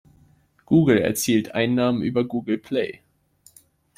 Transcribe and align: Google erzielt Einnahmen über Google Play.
Google 0.65 0.97
erzielt 1.01 1.53
Einnahmen 1.53 2.01
über 2.01 2.23
Google 2.25 2.57
Play. 2.57 3.01